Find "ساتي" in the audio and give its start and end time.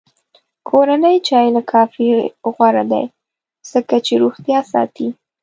4.71-5.07